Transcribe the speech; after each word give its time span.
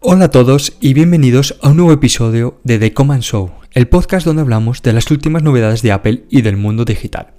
Hola 0.00 0.26
a 0.26 0.30
todos 0.30 0.76
y 0.80 0.94
bienvenidos 0.94 1.58
a 1.62 1.70
un 1.70 1.76
nuevo 1.76 1.92
episodio 1.92 2.60
de 2.64 2.78
The 2.78 2.92
Command 2.92 3.22
Show, 3.22 3.50
el 3.72 3.88
podcast 3.88 4.26
donde 4.26 4.42
hablamos 4.42 4.82
de 4.82 4.92
las 4.92 5.10
últimas 5.10 5.42
novedades 5.42 5.82
de 5.82 5.92
Apple 5.92 6.24
y 6.30 6.42
del 6.42 6.56
mundo 6.56 6.84
digital. 6.84 7.34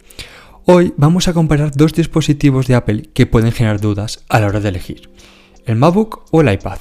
Hoy 0.65 0.93
vamos 0.97 1.27
a 1.27 1.33
comparar 1.33 1.71
dos 1.71 1.93
dispositivos 1.93 2.67
de 2.67 2.75
Apple 2.75 3.09
que 3.13 3.25
pueden 3.25 3.51
generar 3.51 3.79
dudas 3.79 4.23
a 4.29 4.39
la 4.39 4.47
hora 4.47 4.59
de 4.59 4.69
elegir, 4.69 5.09
el 5.65 5.75
MacBook 5.75 6.25
o 6.31 6.41
el 6.41 6.51
iPad. 6.51 6.79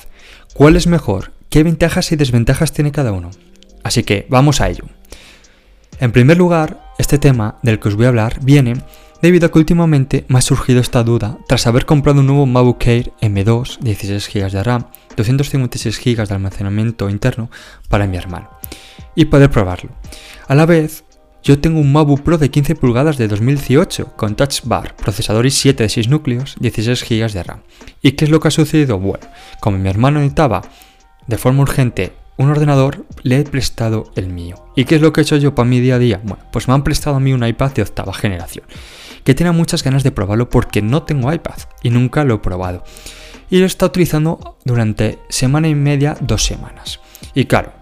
¿Cuál 0.54 0.76
es 0.76 0.86
mejor? 0.86 1.32
¿Qué 1.48 1.62
ventajas 1.62 2.12
y 2.12 2.16
desventajas 2.16 2.72
tiene 2.72 2.92
cada 2.92 3.12
uno? 3.12 3.30
Así 3.82 4.02
que 4.02 4.26
vamos 4.28 4.60
a 4.60 4.68
ello. 4.68 4.84
En 6.00 6.12
primer 6.12 6.38
lugar, 6.38 6.84
este 6.98 7.18
tema 7.18 7.58
del 7.62 7.80
que 7.80 7.88
os 7.88 7.96
voy 7.96 8.06
a 8.06 8.08
hablar 8.08 8.38
viene 8.42 8.74
debido 9.22 9.46
a 9.46 9.50
que 9.50 9.58
últimamente 9.58 10.24
me 10.28 10.38
ha 10.38 10.42
surgido 10.42 10.80
esta 10.80 11.02
duda 11.02 11.38
tras 11.46 11.66
haber 11.66 11.86
comprado 11.86 12.20
un 12.20 12.26
nuevo 12.26 12.46
MacBook 12.46 12.86
Air 12.86 13.12
M2, 13.20 13.78
16 13.80 14.30
GB 14.32 14.50
de 14.50 14.62
RAM, 14.62 14.86
256 15.16 16.00
GB 16.00 16.26
de 16.26 16.34
almacenamiento 16.34 17.10
interno 17.10 17.50
para 17.88 18.06
mi 18.06 18.16
hermano 18.16 18.50
y 19.14 19.24
poder 19.26 19.50
probarlo. 19.50 19.90
A 20.46 20.54
la 20.54 20.66
vez, 20.66 21.04
yo 21.42 21.58
tengo 21.60 21.80
un 21.80 21.92
MacBook 21.92 22.22
Pro 22.22 22.38
de 22.38 22.50
15 22.50 22.76
pulgadas 22.76 23.16
de 23.16 23.28
2018 23.28 24.16
con 24.16 24.36
Touch 24.36 24.62
Bar, 24.64 24.94
procesador 24.96 25.46
i7 25.46 25.74
de 25.74 25.88
6 25.88 26.08
núcleos, 26.08 26.56
16 26.60 27.04
GB 27.08 27.32
de 27.32 27.42
RAM. 27.42 27.62
¿Y 28.02 28.12
qué 28.12 28.24
es 28.24 28.30
lo 28.30 28.40
que 28.40 28.48
ha 28.48 28.50
sucedido? 28.50 28.98
Bueno, 28.98 29.26
como 29.60 29.78
mi 29.78 29.88
hermano 29.88 30.20
necesitaba 30.20 30.62
de 31.26 31.38
forma 31.38 31.62
urgente 31.62 32.12
un 32.38 32.50
ordenador, 32.50 33.04
le 33.22 33.40
he 33.40 33.44
prestado 33.44 34.10
el 34.14 34.28
mío. 34.28 34.64
¿Y 34.76 34.84
qué 34.84 34.94
es 34.94 35.02
lo 35.02 35.12
que 35.12 35.20
he 35.20 35.24
hecho 35.24 35.36
yo 35.36 35.54
para 35.54 35.68
mi 35.68 35.80
día 35.80 35.96
a 35.96 35.98
día? 35.98 36.20
Bueno, 36.22 36.44
pues 36.50 36.68
me 36.68 36.74
han 36.74 36.84
prestado 36.84 37.16
a 37.16 37.20
mí 37.20 37.32
un 37.32 37.46
iPad 37.46 37.72
de 37.72 37.82
octava 37.82 38.14
generación, 38.14 38.64
que 39.24 39.34
tenía 39.34 39.52
muchas 39.52 39.82
ganas 39.82 40.04
de 40.04 40.12
probarlo 40.12 40.48
porque 40.48 40.80
no 40.80 41.02
tengo 41.02 41.32
iPad 41.32 41.58
y 41.82 41.90
nunca 41.90 42.24
lo 42.24 42.36
he 42.36 42.38
probado. 42.38 42.84
Y 43.50 43.58
lo 43.58 43.64
he 43.64 43.66
estado 43.66 43.88
utilizando 43.88 44.56
durante 44.64 45.18
semana 45.28 45.68
y 45.68 45.74
media, 45.74 46.16
dos 46.20 46.44
semanas. 46.44 47.00
Y 47.34 47.46
claro, 47.46 47.72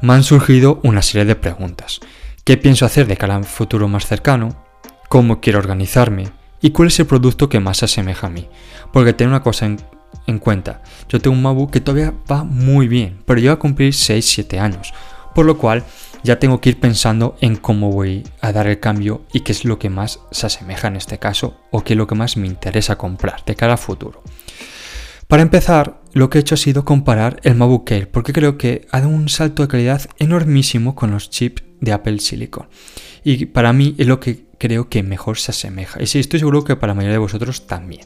me 0.00 0.14
han 0.14 0.22
surgido 0.22 0.80
una 0.82 1.02
serie 1.02 1.26
de 1.26 1.36
preguntas. 1.36 2.00
¿Qué 2.44 2.56
pienso 2.56 2.86
hacer 2.86 3.06
de 3.06 3.18
cara 3.18 3.34
a 3.34 3.38
un 3.38 3.44
futuro 3.44 3.86
más 3.86 4.06
cercano? 4.06 4.64
¿Cómo 5.08 5.40
quiero 5.40 5.58
organizarme? 5.58 6.28
¿Y 6.62 6.70
cuál 6.70 6.88
es 6.88 6.98
el 7.00 7.06
producto 7.06 7.48
que 7.48 7.60
más 7.60 7.78
se 7.78 7.84
asemeja 7.84 8.28
a 8.28 8.30
mí? 8.30 8.48
Porque 8.92 9.12
tengo 9.12 9.30
una 9.30 9.42
cosa 9.42 9.66
en 9.66 9.78
en 10.26 10.38
cuenta. 10.38 10.82
Yo 11.08 11.20
tengo 11.20 11.36
un 11.36 11.42
MacBook 11.42 11.70
que 11.70 11.80
todavía 11.80 12.14
va 12.30 12.44
muy 12.44 12.88
bien, 12.88 13.22
pero 13.26 13.40
yo 13.40 13.52
a 13.52 13.58
cumplir 13.58 13.92
6-7 13.92 14.58
años, 14.58 14.92
por 15.34 15.46
lo 15.46 15.58
cual 15.58 15.84
ya 16.22 16.38
tengo 16.38 16.60
que 16.60 16.70
ir 16.70 16.80
pensando 16.80 17.36
en 17.40 17.56
cómo 17.56 17.90
voy 17.90 18.24
a 18.40 18.52
dar 18.52 18.66
el 18.66 18.80
cambio 18.80 19.22
y 19.32 19.40
qué 19.40 19.52
es 19.52 19.64
lo 19.64 19.78
que 19.78 19.90
más 19.90 20.20
se 20.30 20.46
asemeja 20.46 20.88
en 20.88 20.96
este 20.96 21.18
caso 21.18 21.60
o 21.70 21.82
qué 21.82 21.94
es 21.94 21.96
lo 21.96 22.06
que 22.06 22.14
más 22.14 22.36
me 22.36 22.46
interesa 22.46 22.96
comprar 22.96 23.44
de 23.44 23.54
cara 23.54 23.74
a 23.74 23.78
futuro. 23.78 24.22
Para 25.26 25.42
empezar, 25.42 26.00
lo 26.12 26.28
que 26.28 26.38
he 26.38 26.40
hecho 26.40 26.56
ha 26.56 26.58
sido 26.58 26.84
comparar 26.84 27.38
el 27.44 27.54
MacBook 27.54 27.90
Air 27.90 28.10
porque 28.10 28.32
creo 28.32 28.58
que 28.58 28.86
ha 28.90 29.00
dado 29.00 29.12
un 29.12 29.28
salto 29.28 29.62
de 29.62 29.68
calidad 29.68 30.02
enormísimo 30.18 30.94
con 30.94 31.12
los 31.12 31.30
chips 31.30 31.62
de 31.80 31.92
Apple 31.92 32.18
Silicon. 32.18 32.68
Y 33.22 33.46
para 33.46 33.72
mí 33.72 33.94
es 33.96 34.06
lo 34.06 34.18
que 34.18 34.49
creo 34.60 34.90
que 34.90 35.02
mejor 35.02 35.38
se 35.38 35.50
asemeja. 35.50 36.00
Y 36.00 36.06
sí, 36.06 36.20
estoy 36.20 36.38
seguro 36.38 36.62
que 36.62 36.76
para 36.76 36.92
la 36.92 36.94
mayoría 36.94 37.14
de 37.14 37.18
vosotros 37.18 37.66
también. 37.66 38.02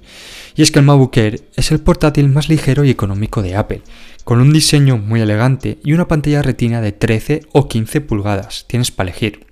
Y 0.54 0.62
es 0.62 0.70
que 0.70 0.78
el 0.78 0.84
MacBook 0.84 1.16
Air 1.16 1.42
es 1.56 1.72
el 1.72 1.80
portátil 1.80 2.28
más 2.28 2.48
ligero 2.48 2.84
y 2.84 2.90
económico 2.90 3.42
de 3.42 3.56
Apple, 3.56 3.82
con 4.22 4.40
un 4.40 4.52
diseño 4.52 4.96
muy 4.96 5.20
elegante 5.20 5.78
y 5.84 5.92
una 5.92 6.06
pantalla 6.06 6.42
retina 6.42 6.80
de 6.80 6.92
13 6.92 7.48
o 7.52 7.68
15 7.68 8.00
pulgadas. 8.02 8.66
Tienes 8.68 8.92
para 8.92 9.10
elegir. 9.10 9.46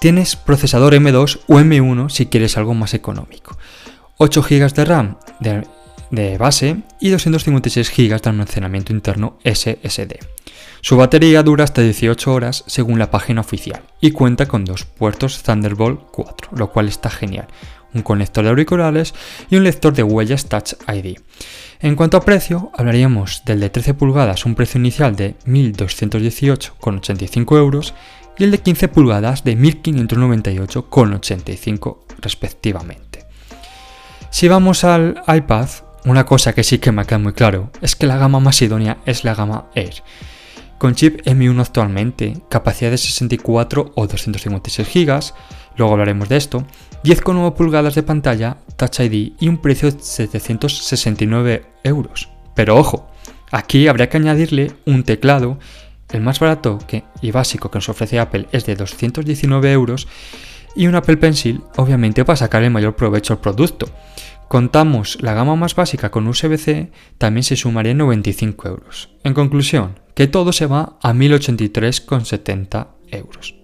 Tienes 0.00 0.34
procesador 0.34 0.94
M2 0.94 1.38
o 1.46 1.60
M1 1.60 2.10
si 2.10 2.26
quieres 2.26 2.56
algo 2.56 2.74
más 2.74 2.92
económico. 2.92 3.56
8 4.18 4.42
GB 4.42 4.74
de 4.74 4.84
RAM 4.84 5.16
de, 6.10 6.38
base 6.38 6.82
y 7.00 7.10
256 7.10 7.88
GB 7.96 8.20
de 8.20 8.30
almacenamiento 8.30 8.92
interno 8.92 9.38
SSD. 9.44 10.18
Su 10.84 10.96
batería 10.96 11.44
dura 11.44 11.62
hasta 11.62 11.80
18 11.80 12.32
horas 12.32 12.64
según 12.66 12.98
la 12.98 13.12
página 13.12 13.40
oficial 13.40 13.82
y 14.00 14.10
cuenta 14.10 14.46
con 14.46 14.64
dos 14.64 14.84
puertos 14.84 15.44
Thunderbolt 15.44 16.00
4, 16.10 16.50
lo 16.56 16.72
cual 16.72 16.88
está 16.88 17.08
genial, 17.08 17.46
un 17.94 18.02
conector 18.02 18.42
de 18.42 18.50
auriculares 18.50 19.14
y 19.48 19.54
un 19.54 19.62
lector 19.62 19.94
de 19.94 20.02
huellas 20.02 20.46
Touch 20.46 20.72
ID. 20.92 21.18
En 21.78 21.94
cuanto 21.94 22.16
a 22.16 22.22
precio, 22.22 22.72
hablaríamos 22.76 23.44
del 23.44 23.60
de 23.60 23.70
13 23.70 23.94
pulgadas, 23.94 24.44
un 24.44 24.56
precio 24.56 24.80
inicial 24.80 25.14
de 25.14 25.36
1.218,85 25.46 27.56
euros 27.56 27.94
y 28.36 28.42
el 28.42 28.50
de 28.50 28.58
15 28.58 28.88
pulgadas 28.88 29.44
de 29.44 29.56
1.598,85 29.56 31.98
respectivamente. 32.18 33.24
Si 34.30 34.48
vamos 34.48 34.82
al 34.82 35.22
iPad, 35.28 35.68
una 36.06 36.26
cosa 36.26 36.52
que 36.52 36.64
sí 36.64 36.80
que 36.80 36.90
me 36.90 37.04
queda 37.04 37.20
muy 37.20 37.34
claro 37.34 37.70
es 37.80 37.94
que 37.94 38.08
la 38.08 38.16
gama 38.16 38.40
más 38.40 38.60
idónea 38.62 38.98
es 39.06 39.22
la 39.22 39.36
gama 39.36 39.66
Air 39.76 40.02
con 40.82 40.96
chip 40.96 41.20
M1 41.26 41.60
actualmente, 41.60 42.42
capacidad 42.48 42.90
de 42.90 42.98
64 42.98 43.92
o 43.94 44.06
256 44.08 44.88
GB, 44.92 45.32
luego 45.76 45.92
hablaremos 45.92 46.28
de 46.28 46.36
esto, 46.36 46.66
10,9 47.04 47.54
pulgadas 47.54 47.94
de 47.94 48.02
pantalla, 48.02 48.56
Touch 48.76 48.98
ID 48.98 49.34
y 49.38 49.46
un 49.46 49.58
precio 49.58 49.92
de 49.92 50.00
769 50.00 51.66
euros. 51.84 52.30
Pero 52.56 52.76
ojo, 52.76 53.08
aquí 53.52 53.86
habría 53.86 54.08
que 54.08 54.16
añadirle 54.16 54.72
un 54.84 55.04
teclado, 55.04 55.60
el 56.10 56.20
más 56.20 56.40
barato 56.40 56.80
y 57.20 57.30
básico 57.30 57.70
que 57.70 57.78
nos 57.78 57.88
ofrece 57.88 58.18
Apple 58.18 58.48
es 58.50 58.66
de 58.66 58.74
219 58.74 59.70
euros 59.70 60.08
y 60.74 60.88
un 60.88 60.96
Apple 60.96 61.16
Pencil, 61.16 61.60
obviamente 61.76 62.24
para 62.24 62.38
sacar 62.38 62.64
el 62.64 62.72
mayor 62.72 62.96
provecho 62.96 63.34
al 63.34 63.40
producto. 63.40 63.86
Contamos 64.48 65.16
la 65.22 65.32
gama 65.32 65.54
más 65.54 65.76
básica 65.76 66.10
con 66.10 66.26
USB-C, 66.26 66.90
también 67.18 67.44
se 67.44 67.54
sumaría 67.54 67.94
95 67.94 68.68
euros. 68.68 69.10
En 69.22 69.32
conclusión, 69.32 70.01
que 70.14 70.26
todo 70.26 70.52
se 70.52 70.66
va 70.66 70.98
a 71.02 71.12
1083,70 71.12 72.88
euros. 73.10 73.54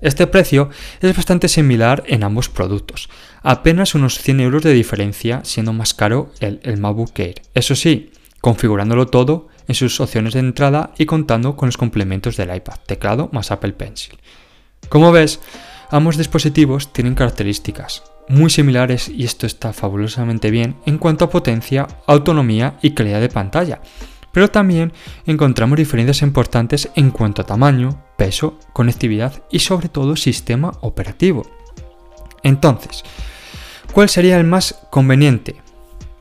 Este 0.00 0.26
precio 0.28 0.70
es 1.00 1.16
bastante 1.16 1.48
similar 1.48 2.04
en 2.06 2.22
ambos 2.22 2.48
productos, 2.48 3.08
apenas 3.42 3.94
unos 3.94 4.18
100 4.18 4.40
euros 4.40 4.62
de 4.62 4.72
diferencia 4.72 5.40
siendo 5.44 5.72
más 5.72 5.92
caro 5.92 6.30
el, 6.38 6.60
el 6.62 6.78
MacBook 6.78 7.18
Air. 7.18 7.42
Eso 7.54 7.74
sí, 7.74 8.12
configurándolo 8.40 9.08
todo 9.08 9.48
en 9.66 9.74
sus 9.74 10.00
opciones 10.00 10.34
de 10.34 10.40
entrada 10.40 10.92
y 10.98 11.06
contando 11.06 11.56
con 11.56 11.66
los 11.66 11.76
complementos 11.76 12.36
del 12.36 12.54
iPad, 12.54 12.76
teclado 12.86 13.28
más 13.32 13.50
Apple 13.50 13.72
Pencil. 13.72 14.18
Como 14.88 15.10
ves, 15.10 15.40
ambos 15.90 16.16
dispositivos 16.16 16.92
tienen 16.92 17.16
características 17.16 18.04
muy 18.28 18.50
similares 18.50 19.08
y 19.08 19.24
esto 19.24 19.46
está 19.46 19.72
fabulosamente 19.72 20.50
bien 20.50 20.76
en 20.86 20.98
cuanto 20.98 21.24
a 21.24 21.30
potencia, 21.30 21.88
autonomía 22.06 22.78
y 22.82 22.90
calidad 22.92 23.20
de 23.20 23.28
pantalla, 23.28 23.80
pero 24.32 24.50
también 24.50 24.92
encontramos 25.26 25.78
diferencias 25.78 26.22
importantes 26.22 26.90
en 26.94 27.10
cuanto 27.10 27.42
a 27.42 27.46
tamaño, 27.46 28.02
peso, 28.16 28.58
conectividad 28.72 29.42
y 29.50 29.60
sobre 29.60 29.88
todo 29.88 30.16
sistema 30.16 30.72
operativo. 30.80 31.46
Entonces, 32.42 33.02
¿cuál 33.92 34.08
sería 34.08 34.38
el 34.38 34.44
más 34.44 34.86
conveniente? 34.90 35.56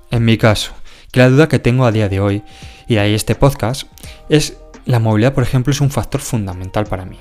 En 0.09 0.25
mi 0.25 0.37
caso, 0.37 0.73
que 1.11 1.19
la 1.19 1.29
duda 1.29 1.47
que 1.47 1.59
tengo 1.59 1.85
a 1.85 1.91
día 1.91 2.09
de 2.09 2.19
hoy, 2.19 2.43
y 2.87 2.97
ahí 2.97 3.13
este 3.13 3.35
podcast, 3.35 3.87
es 4.29 4.57
la 4.85 4.99
movilidad, 4.99 5.33
por 5.33 5.43
ejemplo, 5.43 5.71
es 5.71 5.81
un 5.81 5.89
factor 5.89 6.21
fundamental 6.21 6.85
para 6.85 7.05
mí. 7.05 7.17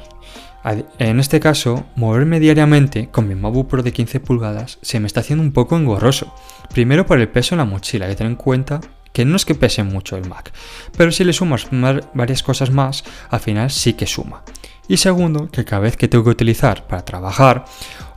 En 0.99 1.21
este 1.21 1.39
caso, 1.39 1.87
moverme 1.95 2.41
diariamente 2.41 3.09
con 3.09 3.29
mi 3.29 3.37
MacBook 3.37 3.69
Pro 3.69 3.83
de 3.85 3.93
15 3.93 4.19
pulgadas 4.19 4.79
se 4.83 4.99
me 4.99 5.07
está 5.07 5.21
haciendo 5.21 5.45
un 5.45 5.53
poco 5.53 5.77
engorroso. 5.77 6.35
Primero 6.75 7.07
por 7.07 7.21
el 7.21 7.29
peso 7.29 7.55
en 7.55 7.59
la 7.59 7.65
mochila, 7.65 8.07
hay 8.07 8.13
que 8.13 8.17
tener 8.17 8.33
en 8.33 8.37
cuenta 8.37 8.81
que 9.17 9.25
no 9.25 9.37
es 9.37 9.47
que 9.47 9.55
pese 9.55 9.83
mucho 9.83 10.19
el 10.19 10.29
Mac, 10.29 10.53
pero 10.95 11.11
si 11.11 11.25
le 11.25 11.33
sumas 11.33 11.69
varias 12.13 12.43
cosas 12.43 12.71
más, 12.71 13.03
al 13.31 13.41
final 13.41 13.71
sí 13.71 13.95
que 13.95 14.07
suma. 14.07 14.43
Y 14.89 14.99
segundo, 14.99 15.51
que 15.51 15.65
cada 15.65 15.81
vez 15.81 15.97
que 15.97 16.07
tengo 16.07 16.23
que 16.23 16.37
utilizar 16.37 16.87
para 16.87 17.03
trabajar, 17.03 17.65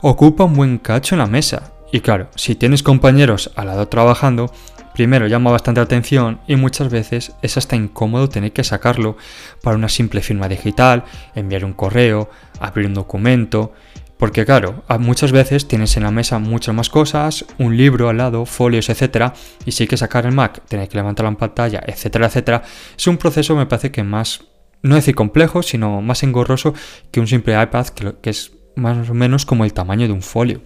ocupa 0.02 0.44
un 0.44 0.52
buen 0.52 0.76
cacho 0.76 1.14
en 1.14 1.20
la 1.20 1.26
mesa. 1.26 1.72
Y 1.90 2.00
claro, 2.00 2.28
si 2.34 2.54
tienes 2.54 2.82
compañeros 2.82 3.50
al 3.56 3.68
lado 3.68 3.88
trabajando, 3.88 4.52
primero 4.92 5.26
llama 5.26 5.50
bastante 5.50 5.80
atención 5.80 6.38
y 6.46 6.56
muchas 6.56 6.90
veces 6.90 7.32
es 7.40 7.56
hasta 7.56 7.76
incómodo 7.76 8.28
tener 8.28 8.52
que 8.52 8.62
sacarlo 8.62 9.16
para 9.62 9.78
una 9.78 9.88
simple 9.88 10.20
firma 10.20 10.48
digital, 10.48 11.04
enviar 11.34 11.64
un 11.64 11.72
correo, 11.72 12.28
abrir 12.60 12.88
un 12.88 12.92
documento 12.92 13.72
porque 14.20 14.44
claro, 14.44 14.84
muchas 14.98 15.32
veces 15.32 15.66
tienes 15.66 15.96
en 15.96 16.02
la 16.02 16.10
mesa 16.10 16.38
muchas 16.38 16.74
más 16.74 16.90
cosas, 16.90 17.46
un 17.56 17.74
libro 17.74 18.10
al 18.10 18.18
lado, 18.18 18.44
folios, 18.44 18.90
etcétera, 18.90 19.32
y 19.64 19.72
hay 19.80 19.88
que 19.88 19.96
sacar 19.96 20.26
el 20.26 20.32
Mac, 20.32 20.60
tener 20.68 20.90
que 20.90 20.98
levantar 20.98 21.24
la 21.24 21.32
pantalla, 21.32 21.82
etcétera, 21.86 22.26
etcétera, 22.26 22.62
es 22.98 23.06
un 23.06 23.16
proceso 23.16 23.56
me 23.56 23.64
parece 23.64 23.90
que 23.90 24.02
más, 24.02 24.42
no 24.82 24.94
decir 24.94 25.14
complejo, 25.14 25.62
sino 25.62 26.02
más 26.02 26.22
engorroso 26.22 26.74
que 27.10 27.18
un 27.18 27.28
simple 27.28 27.60
iPad, 27.60 27.86
que, 27.88 28.28
es 28.28 28.52
más 28.76 29.08
o 29.08 29.14
menos 29.14 29.46
como 29.46 29.64
el 29.64 29.72
tamaño 29.72 30.06
de 30.06 30.12
un 30.12 30.20
folio. 30.22 30.60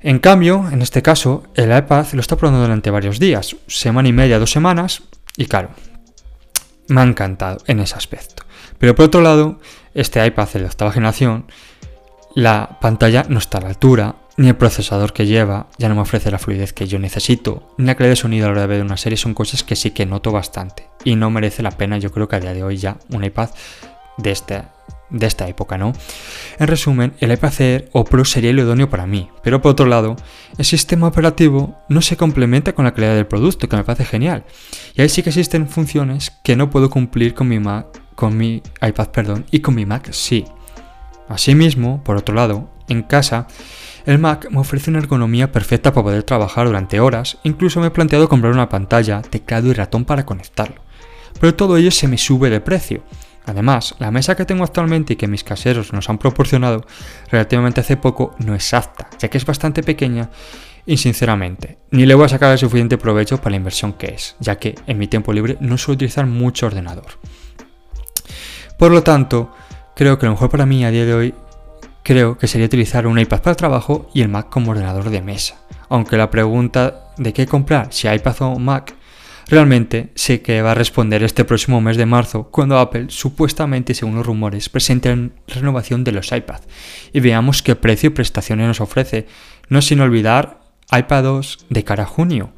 En 0.00 0.18
cambio, 0.18 0.68
en 0.72 0.82
este 0.82 1.00
caso, 1.00 1.44
el 1.54 1.74
iPad 1.74 2.06
lo 2.12 2.20
está 2.20 2.36
probando 2.36 2.60
durante 2.60 2.90
varios 2.90 3.20
días, 3.20 3.54
semana 3.68 4.08
y 4.08 4.12
media, 4.12 4.40
dos 4.40 4.50
semanas, 4.50 5.04
y 5.36 5.46
claro, 5.46 5.70
me 6.88 7.02
ha 7.02 7.04
encantado 7.04 7.58
en 7.68 7.78
ese 7.78 7.94
aspecto. 7.94 8.42
Pero 8.78 8.96
por 8.96 9.04
otro 9.04 9.20
lado, 9.20 9.60
este 9.94 10.26
iPad 10.26 10.48
de 10.48 10.64
octava 10.64 10.90
generación 10.90 11.46
la 12.34 12.78
pantalla 12.80 13.24
no 13.28 13.38
está 13.38 13.58
a 13.58 13.62
la 13.62 13.68
altura, 13.68 14.16
ni 14.36 14.48
el 14.48 14.56
procesador 14.56 15.12
que 15.12 15.26
lleva 15.26 15.66
ya 15.78 15.88
no 15.88 15.94
me 15.94 16.00
ofrece 16.00 16.30
la 16.30 16.38
fluidez 16.38 16.72
que 16.72 16.86
yo 16.86 16.98
necesito, 16.98 17.74
ni 17.78 17.86
la 17.86 17.94
calidad 17.94 18.12
de 18.12 18.16
sonido 18.16 18.46
a 18.46 18.48
la 18.48 18.52
hora 18.52 18.60
de 18.62 18.66
ver 18.68 18.82
una 18.82 18.96
serie 18.96 19.16
son 19.16 19.34
cosas 19.34 19.62
que 19.62 19.76
sí 19.76 19.90
que 19.90 20.06
noto 20.06 20.32
bastante 20.32 20.88
y 21.04 21.16
no 21.16 21.30
merece 21.30 21.62
la 21.62 21.72
pena 21.72 21.98
yo 21.98 22.10
creo 22.12 22.28
que 22.28 22.36
a 22.36 22.40
día 22.40 22.54
de 22.54 22.64
hoy 22.64 22.76
ya 22.76 22.96
un 23.10 23.24
iPad 23.24 23.50
de 24.16 24.30
este 24.30 24.62
de 25.12 25.26
esta 25.26 25.46
época, 25.46 25.76
¿no? 25.76 25.92
En 26.58 26.66
resumen, 26.66 27.12
el 27.20 27.32
iPad 27.32 27.60
Air 27.60 27.88
o 27.92 28.04
Pro 28.04 28.24
sería 28.24 28.48
el 28.48 28.58
idóneo 28.58 28.88
para 28.88 29.06
mí, 29.06 29.28
pero 29.42 29.60
por 29.60 29.72
otro 29.72 29.84
lado, 29.84 30.16
el 30.56 30.64
sistema 30.64 31.06
operativo 31.06 31.78
no 31.90 32.00
se 32.00 32.16
complementa 32.16 32.74
con 32.74 32.86
la 32.86 32.94
calidad 32.94 33.14
del 33.14 33.26
producto, 33.26 33.68
que 33.68 33.76
me 33.76 33.84
parece 33.84 34.06
genial. 34.06 34.44
Y 34.94 35.02
ahí 35.02 35.10
sí 35.10 35.22
que 35.22 35.28
existen 35.28 35.68
funciones 35.68 36.32
que 36.42 36.56
no 36.56 36.70
puedo 36.70 36.88
cumplir 36.88 37.34
con 37.34 37.46
mi 37.48 37.58
Mac, 37.58 38.00
con 38.14 38.38
mi 38.38 38.62
iPad, 38.80 39.08
perdón, 39.08 39.44
y 39.50 39.60
con 39.60 39.74
mi 39.74 39.84
Mac 39.84 40.08
sí. 40.12 40.46
Asimismo, 41.28 42.02
por 42.04 42.16
otro 42.16 42.34
lado, 42.34 42.70
en 42.88 43.02
casa, 43.02 43.46
el 44.04 44.18
Mac 44.18 44.48
me 44.50 44.58
ofrece 44.58 44.90
una 44.90 44.98
ergonomía 44.98 45.52
perfecta 45.52 45.92
para 45.92 46.04
poder 46.04 46.22
trabajar 46.24 46.66
durante 46.66 47.00
horas, 47.00 47.38
incluso 47.44 47.80
me 47.80 47.86
he 47.86 47.90
planteado 47.90 48.28
comprar 48.28 48.52
una 48.52 48.68
pantalla, 48.68 49.22
teclado 49.22 49.68
y 49.68 49.72
ratón 49.72 50.04
para 50.04 50.26
conectarlo. 50.26 50.82
Pero 51.40 51.54
todo 51.54 51.76
ello 51.76 51.90
se 51.90 52.08
me 52.08 52.18
sube 52.18 52.50
de 52.50 52.60
precio. 52.60 53.02
Además, 53.46 53.94
la 53.98 54.10
mesa 54.10 54.36
que 54.36 54.44
tengo 54.44 54.64
actualmente 54.64 55.14
y 55.14 55.16
que 55.16 55.26
mis 55.26 55.42
caseros 55.42 55.92
nos 55.92 56.08
han 56.08 56.18
proporcionado 56.18 56.86
relativamente 57.30 57.80
hace 57.80 57.96
poco 57.96 58.34
no 58.38 58.54
es 58.54 58.72
apta, 58.72 59.08
ya 59.18 59.28
que 59.28 59.38
es 59.38 59.46
bastante 59.46 59.82
pequeña 59.82 60.30
y 60.84 60.96
sinceramente, 60.96 61.78
ni 61.90 62.06
le 62.06 62.14
voy 62.14 62.26
a 62.26 62.28
sacar 62.28 62.52
el 62.52 62.58
suficiente 62.58 62.98
provecho 62.98 63.38
para 63.38 63.50
la 63.50 63.56
inversión 63.56 63.92
que 63.92 64.14
es, 64.14 64.36
ya 64.40 64.56
que 64.56 64.74
en 64.86 64.98
mi 64.98 65.06
tiempo 65.06 65.32
libre 65.32 65.56
no 65.60 65.78
suelo 65.78 65.96
utilizar 65.96 66.26
mucho 66.26 66.66
ordenador. 66.66 67.18
Por 68.78 68.90
lo 68.90 69.02
tanto, 69.02 69.52
creo 69.94 70.18
que 70.18 70.26
lo 70.26 70.32
mejor 70.32 70.50
para 70.50 70.66
mí 70.66 70.84
a 70.84 70.90
día 70.90 71.04
de 71.04 71.14
hoy 71.14 71.34
creo 72.02 72.38
que 72.38 72.48
sería 72.48 72.66
utilizar 72.66 73.06
un 73.06 73.18
iPad 73.18 73.42
para 73.42 73.56
trabajo 73.56 74.10
y 74.14 74.22
el 74.22 74.28
Mac 74.28 74.48
como 74.48 74.72
ordenador 74.72 75.10
de 75.10 75.22
mesa. 75.22 75.56
Aunque 75.88 76.16
la 76.16 76.30
pregunta 76.30 77.12
de 77.16 77.32
qué 77.32 77.46
comprar, 77.46 77.88
si 77.92 78.08
iPad 78.08 78.42
o 78.42 78.58
Mac, 78.58 78.94
Realmente 79.48 80.12
sé 80.14 80.40
que 80.40 80.62
va 80.62 80.70
a 80.70 80.74
responder 80.74 81.22
este 81.22 81.44
próximo 81.44 81.80
mes 81.80 81.96
de 81.96 82.06
marzo, 82.06 82.44
cuando 82.44 82.78
Apple, 82.78 83.06
supuestamente 83.08 83.92
según 83.92 84.14
los 84.14 84.24
rumores, 84.24 84.68
presente 84.68 85.14
la 85.14 85.30
renovación 85.46 86.04
de 86.04 86.12
los 86.12 86.32
iPad 86.32 86.60
y 87.12 87.20
veamos 87.20 87.62
qué 87.62 87.76
precio 87.76 88.08
y 88.08 88.10
prestaciones 88.14 88.66
nos 88.66 88.80
ofrece, 88.80 89.26
no 89.68 89.82
sin 89.82 90.00
olvidar 90.00 90.60
iPad 90.90 91.24
2 91.24 91.66
de 91.68 91.84
cara 91.84 92.04
a 92.04 92.06
junio. 92.06 92.52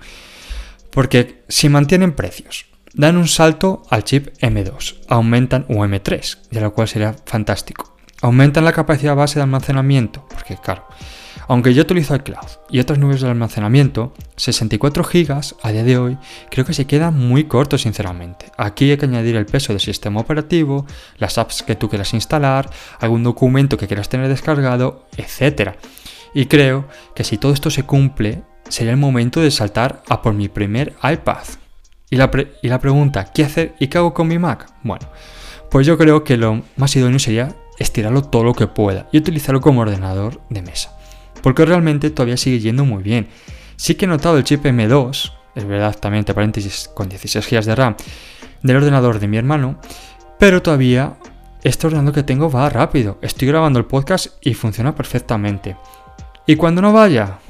Porque 0.91 1.43
si 1.49 1.69
mantienen 1.69 2.13
precios, 2.13 2.67
dan 2.95 3.17
un 3.17 3.29
salto 3.29 3.83
al 3.91 4.05
chip 4.05 4.29
M2, 4.41 5.05
aumentan 5.09 5.67
o 5.69 5.85
M3, 5.85 6.49
de 6.51 6.61
lo 6.61 6.73
cual 6.73 6.89
sería 6.89 7.15
fantástico. 7.27 7.97
Aumentan 8.23 8.65
la 8.65 8.73
capacidad 8.73 9.17
base 9.17 9.39
de 9.39 9.43
almacenamiento, 9.43 10.25
porque 10.31 10.57
claro, 10.57 10.87
aunque 11.49 11.75
yo 11.75 11.83
utilizo 11.83 12.15
iCloud 12.15 12.47
y 12.71 12.81
otras 12.81 12.99
nubes 12.99 13.21
de 13.21 13.29
almacenamiento, 13.29 14.15
64 14.37 15.05
GB 15.05 15.43
a 15.63 15.73
día 15.73 15.85
de 15.85 15.99
hoy 15.99 16.19
creo 16.51 16.65
que 16.65 16.73
se 16.73 16.87
queda 16.87 17.11
muy 17.11 17.45
corto 17.45 17.77
sinceramente. 17.77 18.47
Aquí 18.57 18.91
hay 18.91 18.97
que 18.97 19.05
añadir 19.05 19.37
el 19.37 19.47
peso 19.47 19.73
del 19.73 19.81
sistema 19.81 20.21
operativo, 20.21 20.87
las 21.19 21.37
apps 21.37 21.63
que 21.63 21.77
tú 21.77 21.89
quieras 21.89 22.15
instalar, 22.15 22.71
algún 23.01 23.25
documento 23.25 23.77
que 23.77 23.87
quieras 23.87 24.09
tener 24.09 24.29
descargado, 24.29 25.07
etc. 25.17 25.73
Y 26.33 26.47
creo 26.47 26.89
que 27.15 27.25
si 27.25 27.37
todo 27.37 27.53
esto 27.53 27.71
se 27.71 27.83
cumple, 27.83 28.43
sería 28.69 28.93
el 28.93 28.99
momento 28.99 29.41
de 29.41 29.51
saltar 29.51 30.03
a 30.09 30.23
por 30.23 30.33
mi 30.33 30.49
primer 30.49 30.95
iPad. 31.03 31.45
Y 32.15 32.17
la, 32.17 32.31
y 32.63 32.69
la 32.69 32.79
pregunta, 32.79 33.25
¿qué 33.33 33.45
hacer 33.45 33.75
y 33.81 33.89
qué 33.89 33.99
hago 33.99 34.15
con 34.15 34.29
mi 34.29 34.39
Mac? 34.39 34.73
Bueno, 34.83 35.07
pues 35.69 35.85
yo 35.87 35.99
creo 35.99 36.23
que 36.23 36.37
lo 36.37 36.63
más 36.77 36.95
idóneo 36.95 37.19
sería 37.19 37.55
estirarlo 37.79 38.23
todo 38.23 38.45
lo 38.45 38.55
que 38.55 38.69
pueda 38.69 39.09
y 39.11 39.19
utilizarlo 39.19 39.61
como 39.61 39.81
ordenador 39.81 40.41
de 40.49 40.63
mesa 40.63 40.95
porque 41.45 41.67
realmente 41.67 42.09
todavía 42.09 42.39
sigue 42.39 42.59
yendo 42.59 42.87
muy 42.87 43.03
bien. 43.03 43.29
Sí 43.77 43.97
que 43.97 44.07
he 44.07 44.09
notado 44.09 44.39
el 44.39 44.45
chip 44.45 44.65
M2, 44.65 45.33
es 45.55 45.65
verdad 45.67 45.95
también 45.95 46.21
entre 46.21 46.35
paréntesis 46.35 46.91
con 46.95 47.11
16 47.11 47.47
GB 47.47 47.65
de 47.67 47.75
RAM, 47.75 47.97
del 48.63 48.77
ordenador 48.79 49.19
de 49.19 49.29
mi 49.29 49.37
hermano, 49.37 49.79
pero 50.39 50.63
todavía 50.63 51.19
este 51.63 51.87
ordenador 51.87 52.15
que 52.15 52.23
tengo 52.23 52.51
va 52.51 52.71
rápido. 52.71 53.19
Estoy 53.21 53.47
grabando 53.47 53.79
el 53.79 53.85
podcast 53.85 54.29
y 54.41 54.55
funciona 54.55 54.95
perfectamente. 54.95 55.77
Y 56.47 56.57
cuando 56.57 56.81
no 56.81 56.95
vaya, 56.95 57.41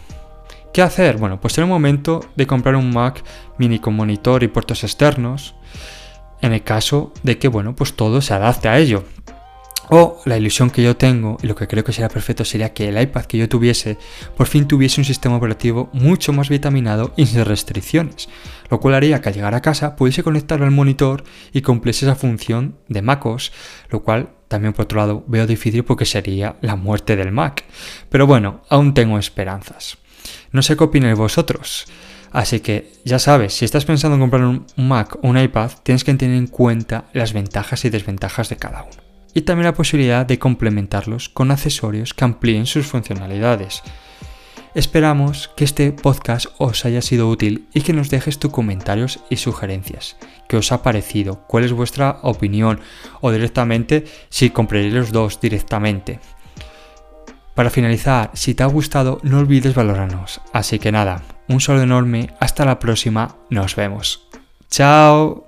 ¿qué 0.74 0.82
hacer? 0.82 1.18
Bueno, 1.18 1.40
pues 1.40 1.56
en 1.56 1.64
el 1.64 1.70
momento 1.70 2.20
de 2.34 2.48
comprar 2.48 2.74
un 2.74 2.92
Mac 2.92 3.22
mini 3.58 3.78
con 3.78 3.94
monitor 3.94 4.42
y 4.42 4.48
puertos 4.48 4.82
externos, 4.82 5.54
en 6.42 6.52
el 6.52 6.64
caso 6.64 7.12
de 7.22 7.38
que, 7.38 7.46
bueno, 7.46 7.76
pues 7.76 7.94
todo 7.94 8.20
se 8.20 8.34
adapte 8.34 8.68
a 8.68 8.76
ello. 8.78 9.04
O 9.90 10.20
la 10.24 10.36
ilusión 10.36 10.70
que 10.70 10.82
yo 10.82 10.96
tengo, 10.96 11.36
y 11.42 11.46
lo 11.46 11.54
que 11.54 11.68
creo 11.68 11.84
que 11.84 11.92
sería 11.92 12.08
perfecto, 12.08 12.44
sería 12.44 12.72
que 12.74 12.88
el 12.88 13.00
iPad 13.00 13.26
que 13.26 13.38
yo 13.38 13.48
tuviese 13.48 13.98
por 14.36 14.48
fin 14.48 14.66
tuviese 14.66 15.00
un 15.00 15.04
sistema 15.04 15.36
operativo 15.36 15.90
mucho 15.92 16.32
más 16.32 16.48
vitaminado 16.48 17.12
y 17.16 17.26
sin 17.26 17.44
restricciones, 17.44 18.28
lo 18.68 18.80
cual 18.80 18.94
haría 18.94 19.20
que 19.20 19.28
al 19.28 19.34
llegar 19.36 19.54
a 19.54 19.62
casa 19.62 19.94
pudiese 19.94 20.24
conectarlo 20.24 20.64
al 20.64 20.72
monitor 20.72 21.22
y 21.52 21.62
cumpliese 21.62 22.06
esa 22.06 22.16
función 22.16 22.78
de 22.88 23.00
MacOS, 23.00 23.52
lo 23.90 24.02
cual 24.02 24.30
también 24.48 24.72
por 24.72 24.86
otro 24.86 24.98
lado 24.98 25.24
veo 25.28 25.46
difícil 25.46 25.84
porque 25.84 26.04
sería 26.04 26.56
la 26.62 26.74
muerte 26.74 27.14
del 27.14 27.30
Mac. 27.30 27.64
Pero 28.08 28.26
bueno, 28.26 28.62
aún 28.70 28.92
tengo 28.92 29.18
esperanzas. 29.18 29.98
No 30.52 30.62
sé 30.62 30.76
qué 30.76 30.84
opináis 30.84 31.16
vosotros. 31.16 31.86
Así 32.32 32.60
que 32.60 32.92
ya 33.04 33.18
sabes, 33.18 33.54
si 33.54 33.64
estás 33.64 33.84
pensando 33.84 34.16
en 34.16 34.20
comprar 34.22 34.44
un 34.44 34.66
Mac 34.76 35.16
o 35.22 35.28
un 35.28 35.38
iPad, 35.38 35.70
tienes 35.82 36.04
que 36.04 36.14
tener 36.14 36.36
en 36.36 36.48
cuenta 36.48 37.04
las 37.12 37.32
ventajas 37.32 37.84
y 37.84 37.90
desventajas 37.90 38.48
de 38.48 38.56
cada 38.56 38.82
uno 38.82 39.04
y 39.34 39.42
también 39.42 39.66
la 39.66 39.74
posibilidad 39.74 40.24
de 40.24 40.38
complementarlos 40.38 41.28
con 41.28 41.50
accesorios 41.50 42.14
que 42.14 42.24
amplíen 42.24 42.66
sus 42.66 42.86
funcionalidades. 42.86 43.82
Esperamos 44.74 45.50
que 45.56 45.64
este 45.64 45.92
podcast 45.92 46.46
os 46.58 46.84
haya 46.84 47.02
sido 47.02 47.28
útil 47.28 47.68
y 47.74 47.82
que 47.82 47.92
nos 47.92 48.10
dejes 48.10 48.38
tus 48.38 48.50
comentarios 48.50 49.20
y 49.30 49.36
sugerencias. 49.36 50.16
¿Qué 50.48 50.56
os 50.56 50.72
ha 50.72 50.82
parecido? 50.82 51.44
¿Cuál 51.46 51.64
es 51.64 51.72
vuestra 51.72 52.18
opinión? 52.22 52.80
O 53.20 53.30
directamente 53.30 54.04
si 54.30 54.50
compraréis 54.50 54.94
los 54.94 55.12
dos 55.12 55.40
directamente. 55.40 56.18
Para 57.54 57.70
finalizar, 57.70 58.30
si 58.34 58.54
te 58.54 58.62
ha 58.62 58.66
gustado 58.66 59.20
no 59.22 59.38
olvides 59.38 59.74
valorarnos. 59.74 60.40
Así 60.52 60.78
que 60.78 60.92
nada, 60.92 61.22
un 61.48 61.60
saludo 61.60 61.84
enorme, 61.84 62.30
hasta 62.40 62.64
la 62.64 62.78
próxima, 62.78 63.36
nos 63.48 63.76
vemos. 63.76 64.28
¡Chao! 64.70 65.44